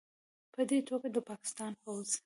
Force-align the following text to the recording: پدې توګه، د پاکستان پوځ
پدې 0.53 0.79
توګه، 0.87 1.07
د 1.15 1.17
پاکستان 1.29 1.71
پوځ 1.81 2.09